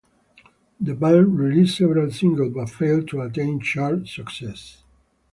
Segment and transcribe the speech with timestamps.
[0.79, 4.81] The band released several singles, but failed to attain chart success.